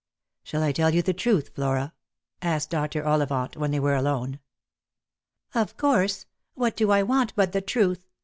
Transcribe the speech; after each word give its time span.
"Shall 0.43 0.63
I 0.63 0.71
tell 0.71 0.95
you 0.95 1.03
the 1.03 1.13
truth, 1.13 1.51
Flora 1.53 1.93
P" 2.39 2.47
asked 2.49 2.71
Dr. 2.71 3.05
Ollivant, 3.05 3.55
when 3.55 3.69
they 3.69 3.79
were 3.79 3.93
alone." 3.93 4.39
Of 5.53 5.77
course; 5.77 6.25
what 6.55 6.75
do 6.75 6.89
I 6.89 7.03
want 7.03 7.35
but 7.35 7.51
the 7.51 7.61
truth?" 7.61 8.07